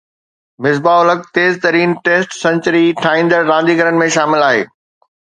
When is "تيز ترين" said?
1.35-1.95